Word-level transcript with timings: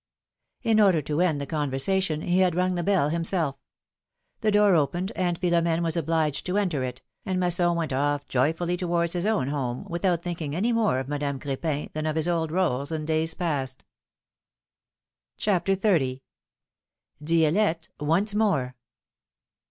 In 0.63 0.79
order 0.79 0.99
to 1.03 1.21
end 1.21 1.39
the 1.39 1.45
conversation, 1.45 2.21
he 2.21 2.39
had 2.39 2.55
rung 2.55 2.73
the 2.73 2.81
bell 2.81 3.09
himself. 3.09 3.57
The 4.39 4.49
door 4.49 4.73
opened, 4.73 5.11
and 5.15 5.37
Philomene 5.39 5.83
was 5.83 5.95
obliged 5.95 6.43
to 6.47 6.57
enter 6.57 6.83
it, 6.83 7.03
and 7.23 7.39
Masson 7.39 7.75
went 7.75 7.93
off 7.93 8.27
joyfully 8.27 8.77
towards 8.77 9.13
his 9.13 9.27
own 9.27 9.49
home, 9.49 9.85
without 9.87 10.23
thinking 10.23 10.55
any 10.55 10.73
more 10.73 10.97
of 10.97 11.07
Madame 11.07 11.39
Cr^pin 11.39 11.93
than 11.93 12.07
of 12.07 12.15
his 12.15 12.27
old 12.27 12.49
r6les 12.49 12.91
in 12.91 13.05
days 13.05 13.35
past. 13.35 13.85
philomMe^s 15.37 15.45
marriages. 15.47 15.81
229 15.83 16.19
CHAPTER 17.77 17.83
XXX. 17.83 17.83
DI^lLETTE 18.03 18.03
ONCE 18.07 18.33
MORE. 18.33 18.75